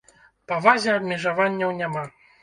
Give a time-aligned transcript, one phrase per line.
[0.51, 2.07] Па вазе абмежаванняў няма!